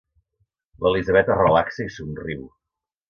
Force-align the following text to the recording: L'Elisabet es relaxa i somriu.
L'Elisabet 0.85 1.29
es 1.35 1.39
relaxa 1.41 1.89
i 1.91 1.93
somriu. 1.99 2.49